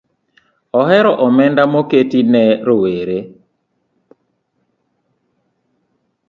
ohero 0.79 1.11
omenda 1.25 1.63
moketi 1.73 2.19
ne 2.31 2.45
rowereB. 2.65 3.27